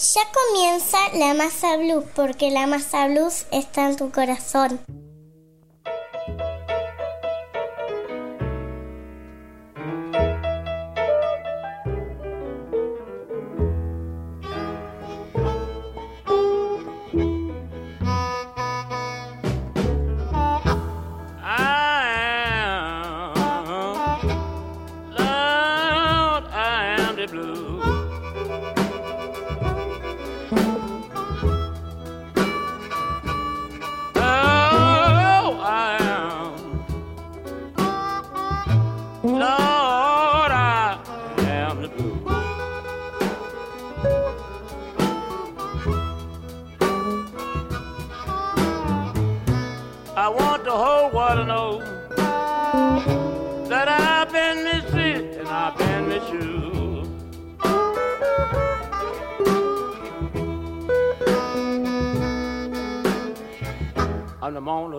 Ya 0.00 0.22
comienza 0.32 0.96
la 1.12 1.34
masa 1.34 1.76
blues 1.76 2.04
porque 2.14 2.50
la 2.50 2.66
masa 2.66 3.06
blues 3.08 3.44
está 3.52 3.90
en 3.90 3.96
tu 3.96 4.10
corazón. 4.10 4.80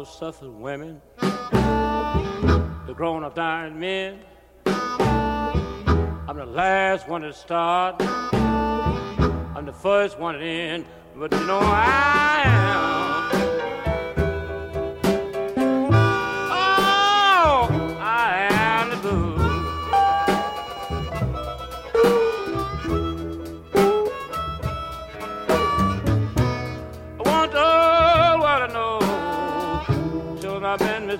Suffered 0.06 0.50
women, 0.50 1.02
the 1.20 2.94
grown 2.96 3.24
up 3.24 3.36
dying 3.36 3.80
men. 3.80 4.20
I'm 4.66 6.38
the 6.38 6.46
last 6.46 7.08
one 7.08 7.22
to 7.22 7.34
start, 7.34 8.02
I'm 8.02 9.66
the 9.66 9.74
first 9.74 10.18
one 10.20 10.36
to 10.36 10.42
end, 10.42 10.86
but 11.16 11.34
you 11.34 11.46
know 11.46 11.60
I 11.60 12.42
am. 12.46 13.01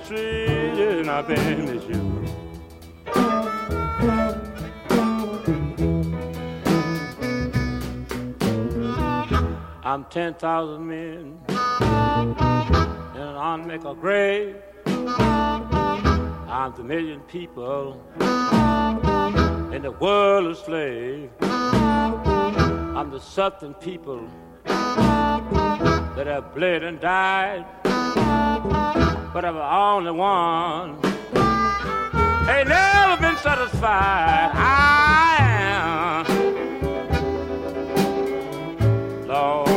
And 0.10 1.10
I've 1.10 1.28
been 1.28 1.66
misused. 1.66 2.34
I'm 9.84 10.06
10,000 10.06 10.88
men 10.88 11.40
in 11.50 11.56
an 13.18 13.36
unmaker 13.36 14.00
grave. 14.00 14.56
I'm 14.88 16.74
the 16.76 16.84
million 16.84 17.20
people 17.22 18.02
in 19.74 19.82
the 19.82 19.92
world 20.00 20.48
of 20.48 20.58
slave. 20.58 21.30
I'm 21.42 23.12
the 23.12 23.20
southern 23.20 23.74
people 23.76 24.28
that 24.66 26.28
have 26.28 26.54
bled 26.56 26.84
and 26.84 27.00
died 27.00 27.66
but 29.34 29.46
I'm 29.46 29.56
the 29.56 29.76
only 29.76 30.12
one. 30.12 30.98
Ain't 32.50 32.68
never 32.68 33.22
been 33.22 33.38
satisfied. 33.38 34.52
I 34.54 35.38
am. 35.40 36.28
Lord, 39.28 39.71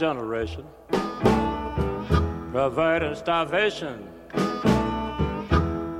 generation, 0.00 0.64
providing 2.52 3.14
starvation. 3.14 4.08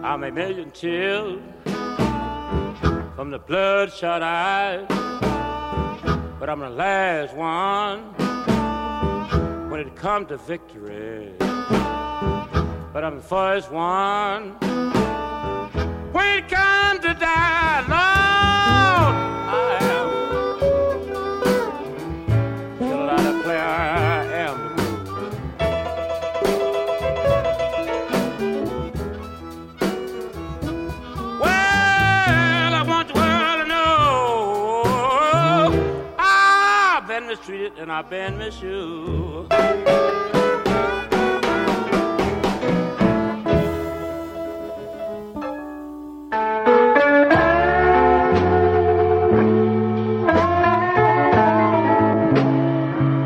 I'm 0.02 0.24
a 0.24 0.30
million 0.32 0.70
tears 0.70 1.38
from 3.14 3.30
the 3.30 3.38
bloodshot 3.38 4.22
eyes, 4.22 4.86
but 6.40 6.48
I'm 6.48 6.60
the 6.60 6.70
last 6.70 7.36
one 7.36 7.98
when 9.68 9.80
it 9.80 9.94
comes 9.96 10.28
to 10.28 10.38
victory. 10.38 11.34
But 11.38 13.04
I'm 13.04 13.16
the 13.16 13.22
first 13.22 13.70
one 13.70 14.52
when 16.12 16.38
it 16.38 16.48
comes 16.48 17.00
to 17.00 17.12
die, 17.12 17.84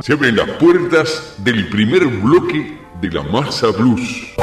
Se 0.02 0.12
abren 0.12 0.36
las 0.36 0.50
puertas 0.58 1.36
del 1.38 1.68
primer 1.68 2.06
bloque 2.06 2.78
de 3.00 3.10
la 3.10 3.22
masa 3.22 3.68
blues. 3.70 4.34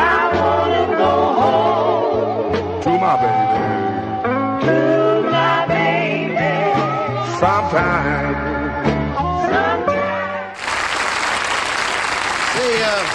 Say, 12.91 13.05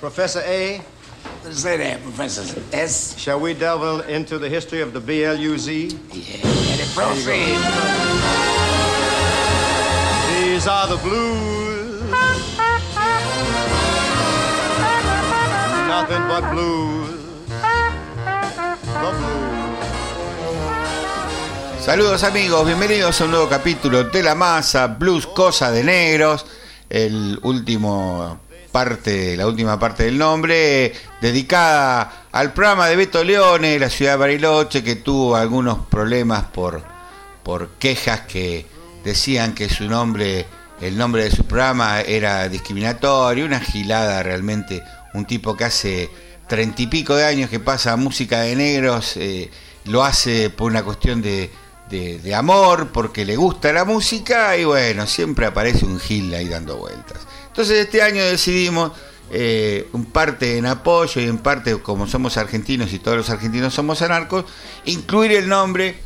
Professor 0.00 0.42
A, 0.44 0.82
Say 1.50 1.76
that, 1.78 2.02
Professor 2.02 2.60
S. 2.72 3.16
shall 3.16 3.40
we 3.40 3.54
delve 3.54 4.06
into 4.06 4.38
the 4.38 4.50
history 4.50 4.82
of 4.82 4.92
the 4.92 5.00
BLUZ? 5.00 5.66
Yeah. 6.12 6.44
And 6.44 6.80
it 6.80 6.92
proceed. 6.94 7.56
These 10.28 10.66
are 10.66 10.88
the 10.88 10.98
blues. 10.98 12.10
Nothing 15.88 16.24
but 16.28 16.50
blues. 16.52 17.48
The 18.84 19.10
blues. 19.16 19.42
Saludos 21.80 22.22
amigos, 22.24 22.66
bienvenidos 22.66 23.20
a 23.20 23.24
un 23.24 23.30
nuevo 23.30 23.48
capítulo 23.48 24.04
de 24.04 24.22
La 24.22 24.34
Masa, 24.34 24.86
Blues 24.86 25.26
Cosa 25.26 25.70
de 25.72 25.82
Negros, 25.82 26.44
el 26.92 27.40
último 27.42 28.38
parte, 28.70 29.34
la 29.34 29.46
última 29.46 29.78
parte 29.78 30.04
del 30.04 30.18
nombre, 30.18 30.92
dedicada 31.22 32.26
al 32.30 32.52
programa 32.52 32.86
de 32.86 32.96
Beto 32.96 33.24
Leone, 33.24 33.78
la 33.78 33.88
ciudad 33.88 34.12
de 34.12 34.18
Bariloche, 34.18 34.84
que 34.84 34.96
tuvo 34.96 35.34
algunos 35.34 35.86
problemas 35.86 36.44
por, 36.44 36.82
por 37.42 37.70
quejas 37.78 38.20
que 38.20 38.66
decían 39.04 39.54
que 39.54 39.70
su 39.70 39.88
nombre, 39.88 40.44
el 40.82 40.98
nombre 40.98 41.24
de 41.24 41.30
su 41.30 41.46
programa 41.46 42.02
era 42.02 42.46
discriminatorio, 42.50 43.46
una 43.46 43.60
gilada 43.60 44.22
realmente, 44.22 44.82
un 45.14 45.24
tipo 45.24 45.56
que 45.56 45.64
hace 45.64 46.10
treinta 46.46 46.82
y 46.82 46.88
pico 46.88 47.16
de 47.16 47.24
años 47.24 47.48
que 47.48 47.58
pasa 47.58 47.96
música 47.96 48.42
de 48.42 48.54
negros, 48.54 49.16
eh, 49.16 49.50
lo 49.86 50.04
hace 50.04 50.50
por 50.50 50.70
una 50.70 50.82
cuestión 50.82 51.22
de, 51.22 51.50
de, 51.92 52.34
amor, 52.34 52.88
porque 52.92 53.24
le 53.24 53.36
gusta 53.36 53.72
la 53.72 53.84
música 53.84 54.56
y 54.56 54.64
bueno, 54.64 55.06
siempre 55.06 55.46
aparece 55.46 55.84
un 55.84 56.00
gil 56.00 56.32
ahí 56.34 56.48
dando 56.48 56.78
vueltas. 56.78 57.18
Entonces 57.48 57.78
este 57.84 58.02
año 58.02 58.24
decidimos, 58.24 58.92
eh, 59.30 59.88
en 59.92 60.04
parte 60.06 60.56
en 60.56 60.66
apoyo 60.66 61.20
y 61.20 61.24
en 61.24 61.38
parte 61.38 61.78
como 61.80 62.06
somos 62.06 62.36
argentinos 62.36 62.92
y 62.92 62.98
todos 62.98 63.16
los 63.16 63.30
argentinos 63.30 63.74
somos 63.74 64.00
anarcos, 64.02 64.46
incluir 64.86 65.32
el 65.32 65.48
nombre 65.48 65.96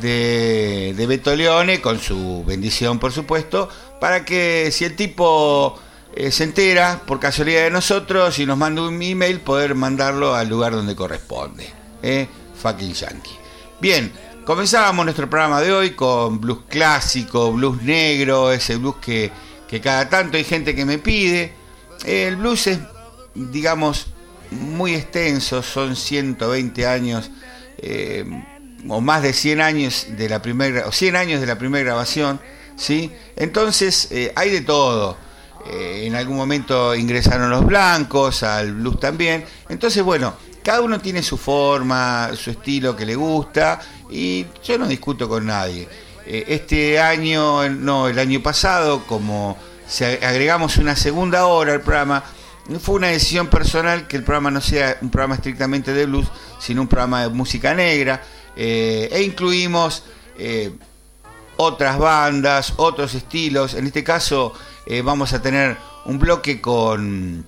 de, 0.00 0.94
de 0.96 1.06
Beto 1.06 1.34
Leone, 1.34 1.80
con 1.80 2.00
su 2.00 2.44
bendición 2.44 2.98
por 2.98 3.12
supuesto, 3.12 3.68
para 4.00 4.24
que 4.24 4.70
si 4.72 4.84
el 4.84 4.96
tipo 4.96 5.78
eh, 6.16 6.32
se 6.32 6.44
entera 6.44 7.02
por 7.06 7.20
casualidad 7.20 7.62
de 7.62 7.70
nosotros 7.70 8.38
y 8.40 8.46
nos 8.46 8.58
manda 8.58 8.82
un 8.82 9.00
email, 9.00 9.40
poder 9.40 9.76
mandarlo 9.76 10.34
al 10.34 10.48
lugar 10.48 10.72
donde 10.72 10.96
corresponde. 10.96 11.70
Eh, 12.02 12.26
fucking 12.60 12.92
yankee. 12.92 13.38
Bien, 13.80 14.12
comenzábamos 14.48 15.04
nuestro 15.04 15.28
programa 15.28 15.60
de 15.60 15.70
hoy 15.70 15.90
con 15.90 16.40
blues 16.40 16.60
clásico, 16.70 17.52
blues 17.52 17.82
negro, 17.82 18.50
ese 18.50 18.76
blues 18.76 18.96
que, 18.96 19.30
que 19.68 19.78
cada 19.78 20.08
tanto 20.08 20.38
hay 20.38 20.44
gente 20.44 20.74
que 20.74 20.86
me 20.86 20.96
pide. 20.96 21.52
El 22.06 22.36
blues 22.36 22.66
es, 22.66 22.78
digamos, 23.34 24.06
muy 24.50 24.94
extenso, 24.94 25.62
son 25.62 25.94
120 25.94 26.86
años 26.86 27.30
eh, 27.76 28.24
o 28.88 29.02
más 29.02 29.22
de 29.22 29.34
100 29.34 29.60
años 29.60 30.06
de 30.16 30.30
la 30.30 30.40
primera 30.40 30.86
o 30.86 30.92
100 30.92 31.16
años 31.16 31.40
de 31.42 31.46
la 31.46 31.58
primera 31.58 31.84
grabación, 31.84 32.40
¿sí? 32.74 33.12
Entonces 33.36 34.08
eh, 34.12 34.32
hay 34.34 34.48
de 34.48 34.62
todo. 34.62 35.18
Eh, 35.70 36.04
en 36.06 36.14
algún 36.14 36.38
momento 36.38 36.94
ingresaron 36.94 37.50
los 37.50 37.66
blancos, 37.66 38.42
al 38.42 38.72
blues 38.72 38.98
también. 38.98 39.44
Entonces, 39.68 40.02
bueno, 40.02 40.32
cada 40.68 40.82
uno 40.82 41.00
tiene 41.00 41.22
su 41.22 41.38
forma, 41.38 42.28
su 42.36 42.50
estilo 42.50 42.94
que 42.94 43.06
le 43.06 43.14
gusta 43.14 43.80
y 44.10 44.44
yo 44.62 44.76
no 44.76 44.86
discuto 44.86 45.26
con 45.26 45.46
nadie. 45.46 45.88
Eh, 46.26 46.44
este 46.48 47.00
año, 47.00 47.66
no, 47.70 48.06
el 48.06 48.18
año 48.18 48.42
pasado, 48.42 49.06
como 49.06 49.56
se 49.86 50.22
agregamos 50.22 50.76
una 50.76 50.94
segunda 50.94 51.46
hora 51.46 51.72
al 51.72 51.80
programa, 51.80 52.22
fue 52.80 52.96
una 52.96 53.06
decisión 53.06 53.46
personal 53.46 54.06
que 54.06 54.18
el 54.18 54.24
programa 54.24 54.50
no 54.50 54.60
sea 54.60 54.98
un 55.00 55.08
programa 55.08 55.36
estrictamente 55.36 55.94
de 55.94 56.04
blues, 56.04 56.28
sino 56.58 56.82
un 56.82 56.88
programa 56.88 57.22
de 57.22 57.28
música 57.30 57.72
negra, 57.72 58.22
eh, 58.54 59.08
e 59.10 59.22
incluimos 59.22 60.02
eh, 60.36 60.70
otras 61.56 61.96
bandas, 61.98 62.74
otros 62.76 63.14
estilos. 63.14 63.72
En 63.72 63.86
este 63.86 64.04
caso 64.04 64.52
vamos 65.02 65.32
a 65.32 65.40
tener 65.40 65.78
un 66.04 66.18
bloque 66.18 66.60
con, 66.60 67.46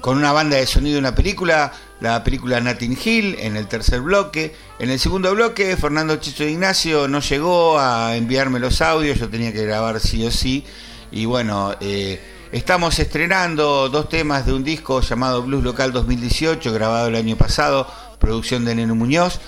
con 0.00 0.16
una 0.18 0.30
banda 0.30 0.56
de 0.56 0.66
sonido 0.68 0.94
de 0.94 1.00
una 1.00 1.14
película, 1.16 1.72
la 2.00 2.22
película 2.24 2.60
Notting 2.60 2.98
Hill, 3.02 3.36
en 3.38 3.56
el 3.56 3.66
tercer 3.66 4.00
bloque. 4.00 4.54
En 4.78 4.90
el 4.90 4.98
segundo 4.98 5.32
bloque, 5.34 5.76
Fernando 5.76 6.16
Chicho 6.16 6.44
Ignacio 6.44 7.08
no 7.08 7.20
llegó 7.20 7.78
a 7.78 8.16
enviarme 8.16 8.58
los 8.58 8.80
audios, 8.80 9.18
yo 9.18 9.28
tenía 9.28 9.52
que 9.52 9.64
grabar 9.64 10.00
sí 10.00 10.26
o 10.26 10.30
sí. 10.30 10.64
Y 11.10 11.24
bueno, 11.24 11.74
eh, 11.80 12.20
estamos 12.52 12.98
estrenando 12.98 13.88
dos 13.88 14.08
temas 14.08 14.46
de 14.46 14.52
un 14.52 14.64
disco 14.64 15.00
llamado 15.00 15.42
Blues 15.42 15.62
Local 15.64 15.92
2018, 15.92 16.72
grabado 16.72 17.08
el 17.08 17.14
año 17.14 17.36
pasado, 17.36 17.86
producción 18.18 18.64
de 18.64 18.74
Neno 18.74 18.94
Muñoz. 18.94 19.40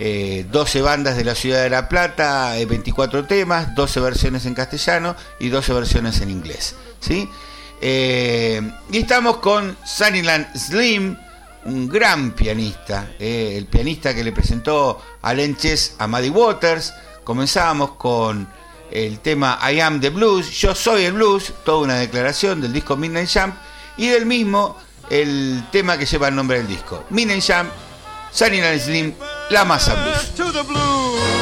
Eh, 0.00 0.46
12 0.52 0.80
bandas 0.80 1.16
de 1.16 1.24
la 1.24 1.34
ciudad 1.34 1.64
de 1.64 1.70
La 1.70 1.88
Plata, 1.88 2.56
eh, 2.56 2.66
24 2.66 3.26
temas, 3.26 3.74
12 3.74 3.98
versiones 3.98 4.46
en 4.46 4.54
castellano 4.54 5.16
y 5.40 5.48
12 5.48 5.72
versiones 5.72 6.20
en 6.20 6.30
inglés. 6.30 6.76
¿sí? 7.00 7.28
Eh, 7.80 8.62
y 8.92 8.98
estamos 8.98 9.38
con 9.38 9.76
Sunnyland 9.84 10.56
Slim, 10.56 11.16
un 11.64 11.88
gran 11.88 12.32
pianista, 12.32 13.10
eh, 13.18 13.54
el 13.56 13.66
pianista 13.66 14.14
que 14.14 14.24
le 14.24 14.32
presentó 14.32 15.00
a 15.22 15.34
Lenches 15.34 15.94
a 15.98 16.06
Maddie 16.06 16.30
Waters. 16.30 16.94
Comenzamos 17.24 17.92
con 17.92 18.48
el 18.90 19.18
tema 19.20 19.58
I 19.70 19.80
Am 19.80 20.00
the 20.00 20.10
Blues, 20.10 20.50
Yo 20.50 20.74
Soy 20.74 21.04
el 21.04 21.12
Blues, 21.14 21.52
toda 21.64 21.78
una 21.78 21.96
declaración 21.96 22.60
del 22.60 22.72
disco 22.72 22.96
Midnight 22.96 23.28
Jump, 23.32 23.54
y 23.96 24.08
del 24.08 24.26
mismo 24.26 24.76
el 25.10 25.64
tema 25.70 25.98
que 25.98 26.06
lleva 26.06 26.28
el 26.28 26.34
nombre 26.34 26.58
del 26.58 26.68
disco, 26.68 27.04
Midnight 27.10 27.44
Jump, 27.46 27.70
Sunnyland 28.32 28.80
Slim, 28.80 29.14
La 29.50 29.64
Masa 29.64 29.94
Blues. 29.94 31.37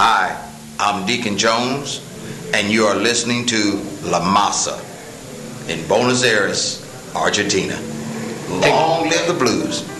Hi, 0.00 0.40
I'm 0.78 1.06
Deacon 1.06 1.36
Jones, 1.36 2.00
and 2.54 2.70
you 2.70 2.84
are 2.84 2.94
listening 2.94 3.44
to 3.46 3.82
La 4.04 4.20
Masa 4.20 4.78
in 5.68 5.84
Buenos 5.88 6.22
Aires, 6.22 6.86
Argentina. 7.16 7.74
Long 8.48 9.10
live 9.10 9.26
the 9.26 9.34
blues. 9.34 9.97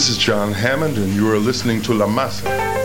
This 0.00 0.08
is 0.08 0.16
John 0.16 0.52
Hammond, 0.52 0.96
and 0.96 1.12
you 1.12 1.30
are 1.30 1.36
listening 1.36 1.82
to 1.82 1.92
La 1.92 2.06
Masa. 2.06 2.79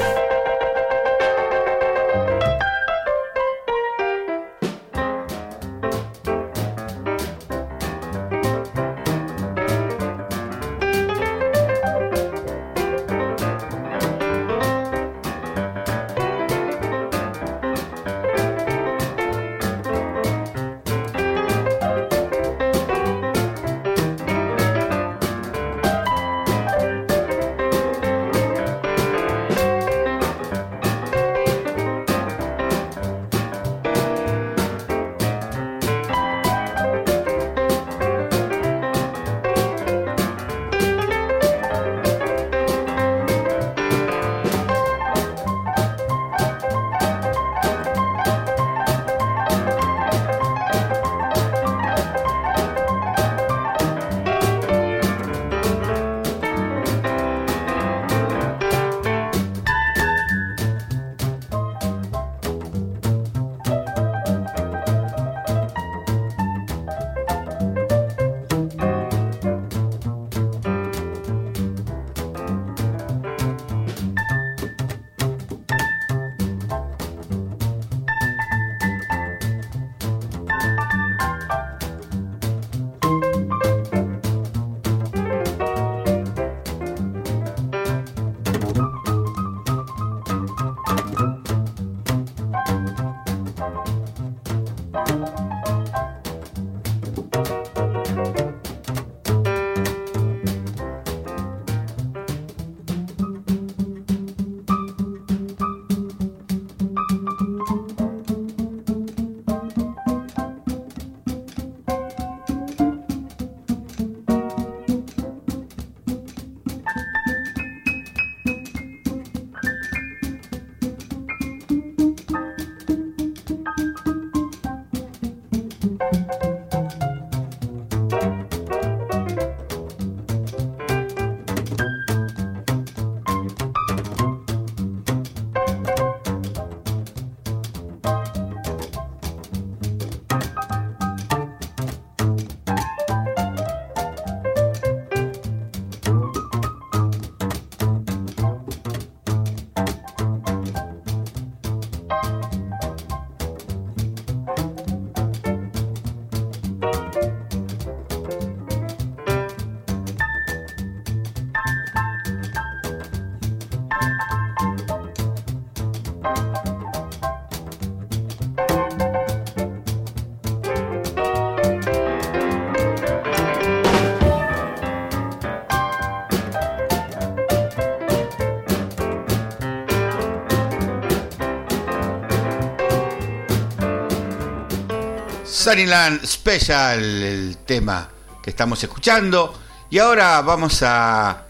Sunnyland 185.65 186.23
Special, 186.23 187.01
el 187.01 187.57
tema 187.65 188.07
que 188.43 188.51
estamos 188.51 188.83
escuchando. 188.83 189.51
Y 189.89 189.97
ahora 189.97 190.39
vamos 190.41 190.83
a, 190.83 191.47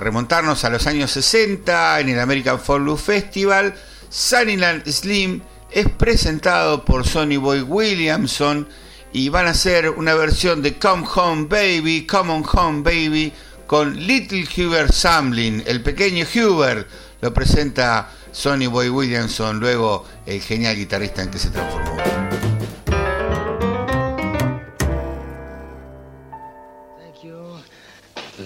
remontarnos 0.00 0.64
a 0.64 0.70
los 0.70 0.84
años 0.88 1.12
60 1.12 2.00
en 2.00 2.08
el 2.08 2.18
American 2.18 2.58
Folk 2.58 2.82
Blues 2.82 3.00
Festival. 3.02 3.72
Sunnyland 4.10 4.84
Slim 4.90 5.40
es 5.70 5.88
presentado 5.88 6.84
por 6.84 7.06
Sonny 7.06 7.36
Boy 7.36 7.60
Williamson 7.60 8.68
y 9.12 9.28
van 9.28 9.46
a 9.46 9.50
hacer 9.50 9.88
una 9.88 10.14
versión 10.14 10.60
de 10.60 10.76
Come 10.76 11.06
Home 11.14 11.44
Baby, 11.44 12.08
Come 12.08 12.32
on 12.32 12.44
Home 12.54 12.82
Baby 12.82 13.32
con 13.68 13.96
Little 14.04 14.48
Hubert 14.56 14.92
Samlin, 14.92 15.62
el 15.64 15.80
pequeño 15.80 16.26
Hubert. 16.34 16.88
Lo 17.20 17.32
presenta 17.32 18.10
Sonny 18.32 18.66
Boy 18.66 18.88
Williamson, 18.88 19.60
luego 19.60 20.04
el 20.26 20.40
genial 20.40 20.74
guitarrista 20.74 21.22
en 21.22 21.30
que 21.30 21.38
se 21.38 21.50
transformó. 21.50 22.53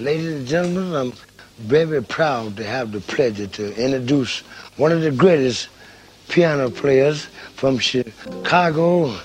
Ladies 0.00 0.32
and 0.32 0.46
gentlemen, 0.46 0.94
I'm 0.94 1.12
very 1.58 2.00
proud 2.00 2.56
to 2.56 2.64
have 2.64 2.92
the 2.92 3.00
pleasure 3.00 3.48
to 3.48 3.74
introduce 3.74 4.40
one 4.76 4.92
of 4.92 5.00
the 5.00 5.10
greatest 5.10 5.70
piano 6.28 6.70
players 6.70 7.26
from 7.54 7.78
Chicago, 7.78 9.18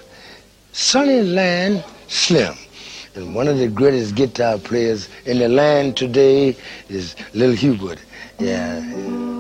Sunnyland 0.72 1.84
Slim. 2.08 2.56
And 3.14 3.36
one 3.36 3.48
of 3.48 3.60
the 3.60 3.68
greatest 3.68 4.16
guitar 4.16 4.58
players 4.58 5.10
in 5.26 5.38
the 5.38 5.48
land 5.48 5.96
today 5.96 6.56
is 6.90 7.16
Little 7.36 7.56
Hubert. 7.56 8.00
Yeah. 8.40 9.33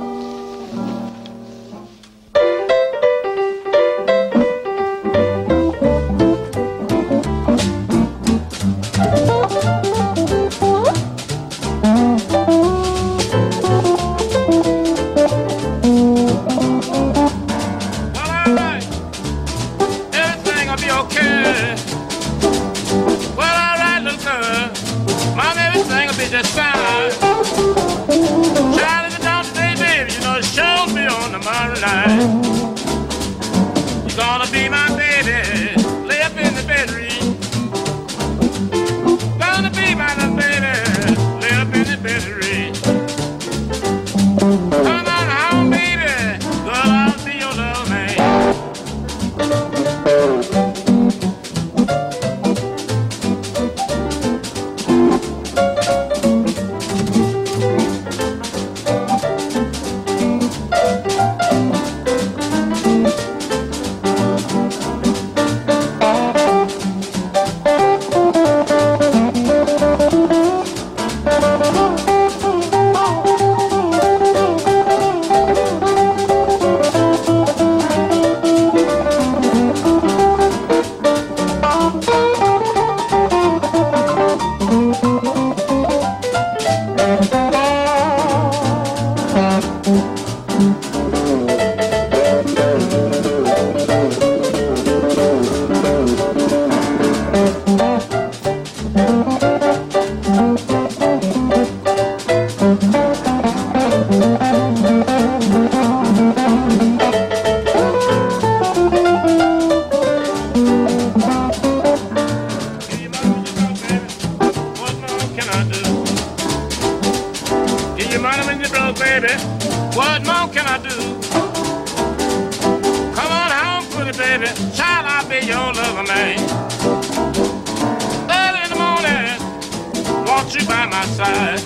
You 130.56 130.66
by 130.68 130.86
my 130.86 131.06
side. 131.06 131.60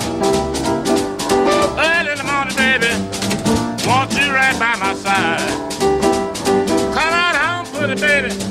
Early 1.78 2.12
in 2.12 2.18
the 2.18 2.24
morning, 2.24 2.56
baby, 2.56 2.88
want 3.88 4.14
you 4.14 4.32
right 4.32 4.58
by 4.60 4.76
my 4.78 4.94
side. 4.94 5.40
Come 6.94 7.14
on 7.14 7.36
home, 7.36 7.66
pretty 7.74 8.00
baby. 8.00 8.47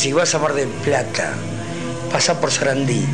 Si 0.00 0.14
vas 0.14 0.34
a 0.34 0.38
Mar 0.38 0.54
del 0.54 0.70
Plata, 0.82 1.34
pasa 2.10 2.40
por 2.40 2.50
Sarandí, 2.50 3.04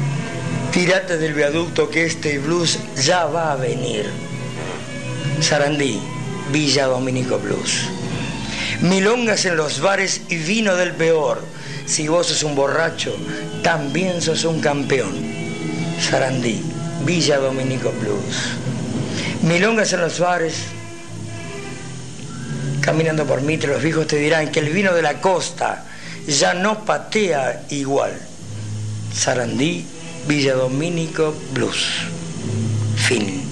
tírate 0.70 1.18
del 1.18 1.35
viaducto 1.35 1.90
que 1.90 2.05
este 2.05 2.38
blues 2.38 2.79
ya 3.05 3.25
va 3.25 3.51
a 3.51 3.57
venir. 3.57 4.09
Sarandí, 5.40 5.99
Villa 6.53 6.87
Dominico 6.87 7.40
Blues. 7.40 7.88
Milongas 8.83 9.46
en 9.46 9.57
los 9.57 9.81
bares 9.81 10.20
y 10.29 10.37
vino 10.37 10.77
del 10.77 10.92
peor. 10.92 11.42
Si 11.87 12.07
vos 12.07 12.29
sos 12.29 12.44
un 12.44 12.55
borracho, 12.55 13.16
también 13.64 14.22
sos 14.22 14.44
un 14.44 14.61
campeón. 14.61 15.12
Sarandí, 16.01 16.62
Villa 17.05 17.38
Dominico 17.38 17.92
Blues. 18.01 18.55
Milongas 19.42 19.92
en 19.92 20.03
los 20.03 20.20
bares, 20.20 20.66
caminando 22.81 23.25
por 23.25 23.42
Mitre, 23.42 23.72
los 23.72 23.83
viejos 23.83 24.07
te 24.07 24.18
dirán 24.18 24.53
que 24.53 24.61
el 24.61 24.68
vino 24.68 24.94
de 24.94 25.03
la 25.03 25.20
costa 25.20 25.83
ya 26.27 26.55
no 26.55 26.85
patea 26.85 27.65
igual. 27.71 28.12
Sarandí, 29.12 29.87
Villa 30.27 30.55
Domínico, 30.55 31.35
Blues. 31.53 32.03
Fin. 32.97 33.43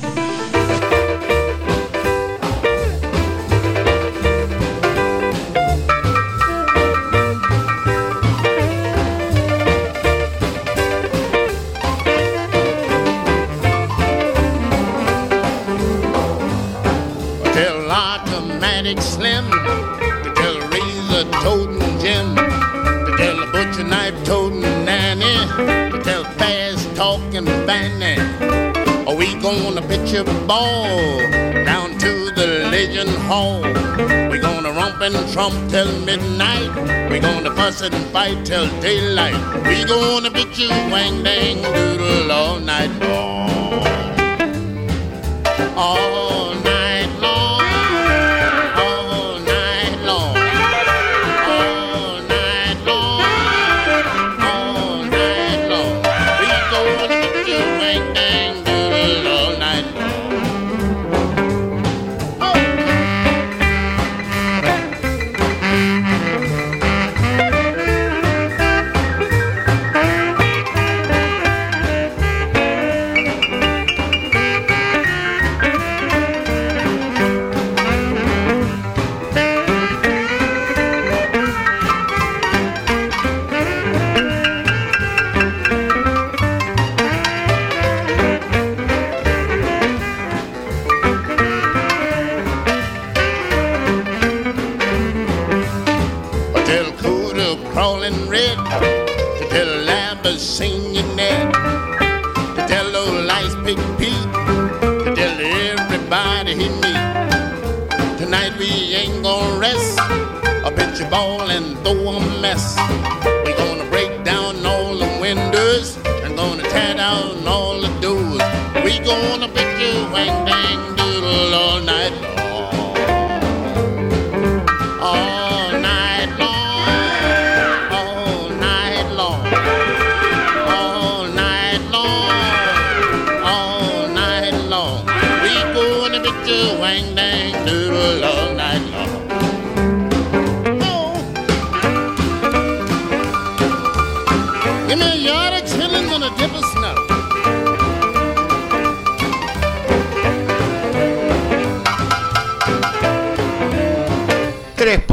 Automatic 17.97 19.01
slim 19.01 19.49
tell 20.35 20.59
razor 20.69 21.25
toting 21.43 21.99
Jim 22.01 22.64
tell 23.25 23.37
the 23.37 23.47
butcher 23.53 23.85
knife 23.85 24.17
toting 24.25 24.61
Nanny 24.85 25.37
to 25.93 25.99
tell 26.03 26.25
fast 26.39 26.95
talking 26.95 27.47
Fanny. 27.67 28.17
Are 29.09 29.17
we 29.17 29.29
gonna 29.41 29.83
pitch 29.83 30.13
a 30.13 30.25
ball 30.47 31.19
down 31.71 31.97
to 32.05 32.13
the 32.39 32.69
Legion 32.73 33.09
Hall? 33.29 33.63
We 34.31 34.37
gonna 34.39 34.73
romp 34.79 35.01
and 35.01 35.17
trump 35.33 35.57
till 35.71 35.93
midnight. 36.01 36.71
We 37.11 37.19
gonna 37.19 37.55
fuss 37.57 37.81
and 37.81 37.95
fight 38.15 38.45
till 38.45 38.69
daylight. 38.81 39.41
We 39.69 39.85
gonna 39.85 40.31
pitch 40.31 40.61
a 40.61 40.69
wang 40.93 41.23
dang 41.23 41.63
doodle 41.63 42.33
all 42.33 42.61
night 42.61 42.93
long. 43.01 43.51
All 45.77 46.55
night 46.55 46.74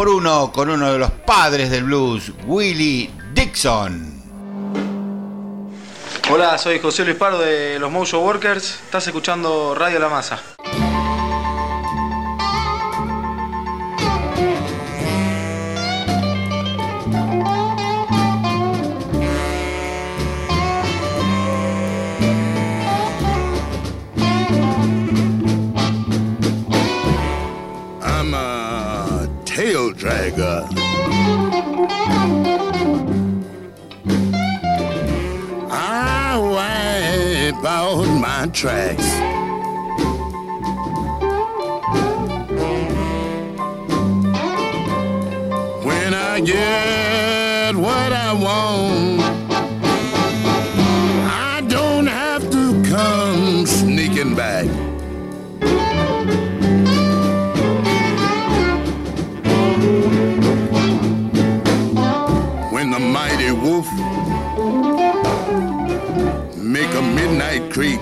por 0.02 0.10
uno 0.10 0.52
con 0.52 0.68
uno 0.68 0.92
de 0.92 0.98
los 0.98 1.12
padres 1.12 1.70
del 1.70 1.84
blues, 1.84 2.32
Willie 2.48 3.12
Dixon. 3.36 4.24
Hola, 6.32 6.58
soy 6.58 6.80
José 6.80 7.06
Luis 7.06 7.18
Pardo 7.18 7.38
de 7.38 7.78
los 7.78 7.92
Mojo 7.92 8.18
Workers. 8.18 8.80
Estás 8.84 9.06
escuchando 9.06 9.76
Radio 9.76 10.00
La 10.00 10.10
Masa. 10.10 10.42
contracts. 38.41 39.13
When 45.86 46.13
I 46.15 46.41
get 46.43 47.75
what 47.75 48.12
I 48.12 48.34
want, 48.34 49.21
I 51.30 51.63
don't 51.67 52.08
have 52.08 52.49
to 52.49 52.84
come 52.89 53.67
sneaking 53.67 54.34
back. 54.34 54.65
When 62.73 62.89
the 62.89 62.99
mighty 62.99 63.51
wolf 63.51 63.88
make 66.58 66.91
a 66.95 67.01
midnight 67.01 67.71
creep. 67.71 67.99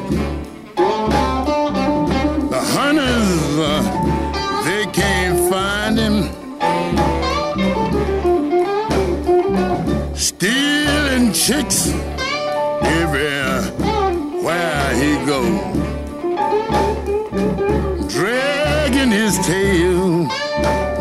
tail 19.49 20.27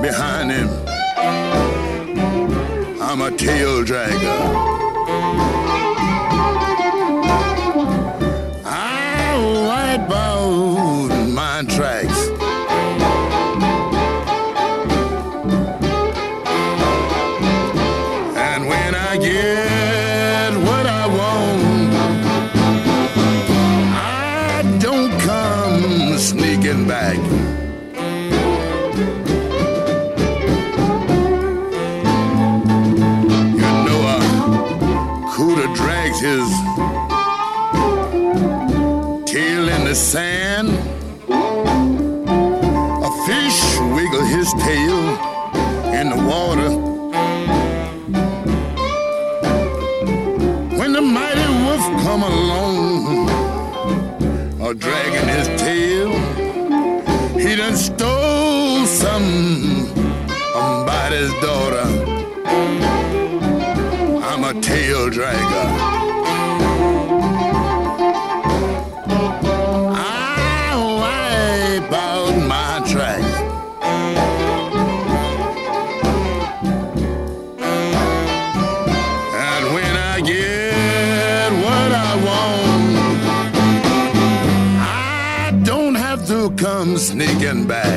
behind 0.00 0.50
him. 0.50 0.70
I'm 3.06 3.20
a 3.20 3.30
tail 3.30 3.84
dragger. 3.84 4.40
I 8.64 9.36
wipe 9.68 10.10
out 10.10 11.08
my 11.40 11.62
track. 11.74 12.07
or 54.68 54.74
dragging 54.74 55.28
his 55.28 55.48
tail. 55.60 56.10
He 57.38 57.56
done 57.56 57.74
stole 57.74 58.84
some 58.84 59.86
somebody's 60.52 61.32
daughter. 61.40 61.86
I'm 64.28 64.44
a 64.44 64.60
tail 64.60 65.08
dragger. 65.08 65.97
sneaking 86.98 87.66
back. 87.66 87.87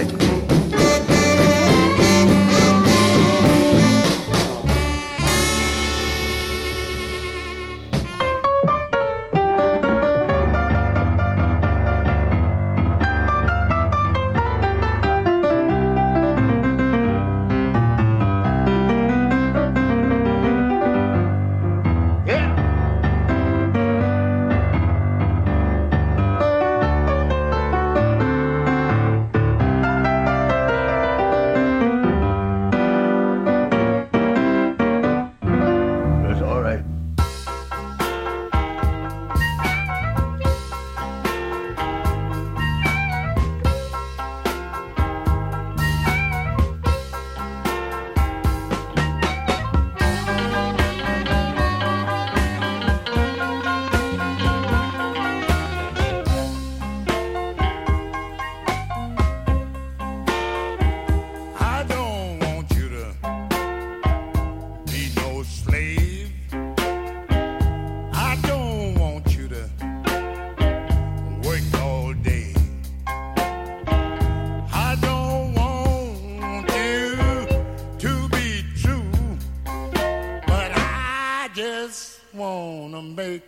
wanna 82.34 83.02
make 83.02 83.44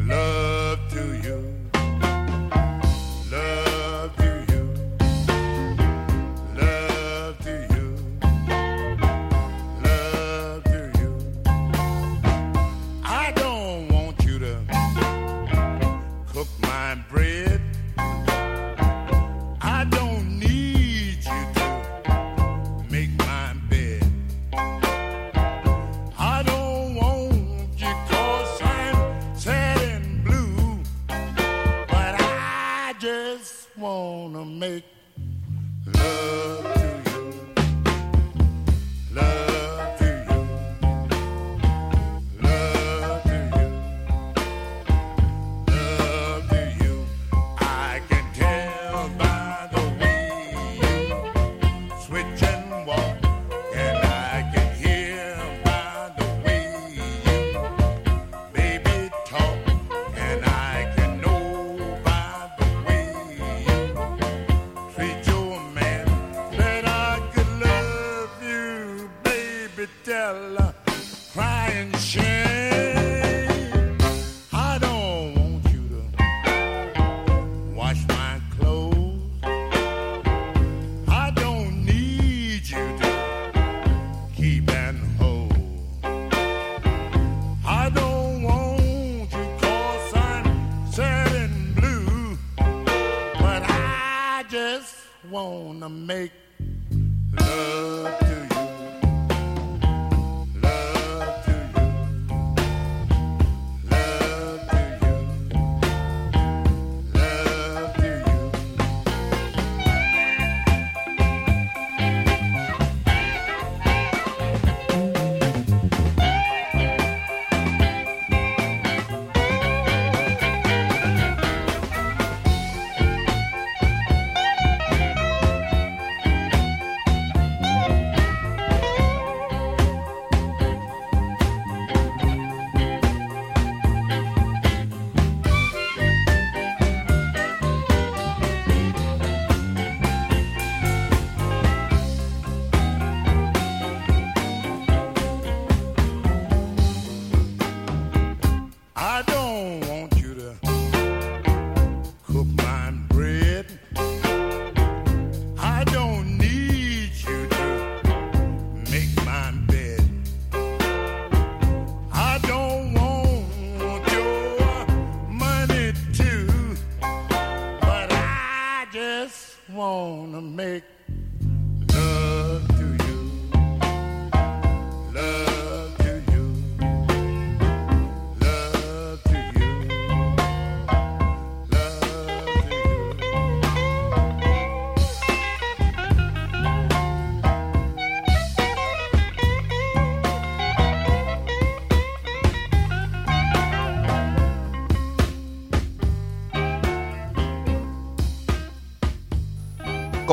love. 0.00 0.37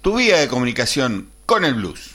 Tu 0.00 0.16
vía 0.16 0.38
de 0.38 0.48
comunicación 0.48 1.30
con 1.46 1.64
el 1.64 1.74
blues. 1.74 2.11